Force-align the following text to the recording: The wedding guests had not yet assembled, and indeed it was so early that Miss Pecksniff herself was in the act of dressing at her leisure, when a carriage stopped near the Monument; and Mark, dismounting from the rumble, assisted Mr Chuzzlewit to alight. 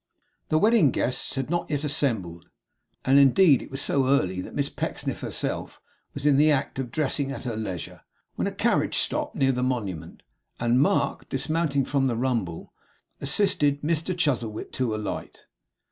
The 0.49 0.57
wedding 0.57 0.89
guests 0.89 1.35
had 1.35 1.51
not 1.51 1.69
yet 1.69 1.83
assembled, 1.83 2.49
and 3.05 3.19
indeed 3.19 3.61
it 3.61 3.69
was 3.69 3.83
so 3.83 4.07
early 4.07 4.41
that 4.41 4.55
Miss 4.55 4.67
Pecksniff 4.67 5.19
herself 5.19 5.79
was 6.15 6.25
in 6.25 6.37
the 6.37 6.49
act 6.51 6.79
of 6.79 6.89
dressing 6.89 7.29
at 7.31 7.43
her 7.43 7.55
leisure, 7.55 8.01
when 8.33 8.47
a 8.47 8.51
carriage 8.51 8.97
stopped 8.97 9.35
near 9.35 9.51
the 9.51 9.61
Monument; 9.61 10.23
and 10.59 10.81
Mark, 10.81 11.29
dismounting 11.29 11.85
from 11.85 12.07
the 12.07 12.15
rumble, 12.17 12.73
assisted 13.19 13.83
Mr 13.83 14.17
Chuzzlewit 14.17 14.71
to 14.71 14.95
alight. 14.95 15.45